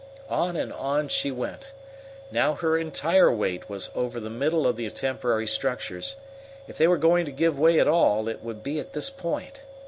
On 0.31 0.55
and 0.55 0.73
on 0.73 1.09
she 1.09 1.29
went. 1.29 1.73
Now 2.31 2.55
her 2.55 2.75
entire 2.75 3.31
weight 3.31 3.69
was 3.69 3.91
over 3.93 4.19
the 4.19 4.31
middle 4.31 4.65
of 4.65 4.75
the 4.75 4.89
temporary 4.89 5.45
structures. 5.45 6.15
If 6.67 6.79
they 6.79 6.87
were 6.87 6.97
going 6.97 7.27
to 7.27 7.31
give 7.31 7.59
way 7.59 7.79
at 7.79 7.87
all, 7.87 8.27
it 8.27 8.41
would 8.43 8.63
be 8.63 8.79
at 8.79 8.93
this 8.93 9.11
point. 9.11 9.61